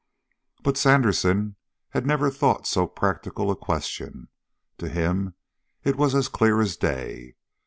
[0.63, 1.57] But Sandersen
[1.93, 4.29] never thought of so practical a question.
[4.79, 5.35] To him
[5.83, 7.35] it was as clear as day.